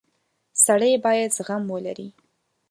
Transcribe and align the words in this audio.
•سړی 0.65 0.93
باید 1.05 1.29
زغم 1.37 1.63
ولري. 1.73 2.09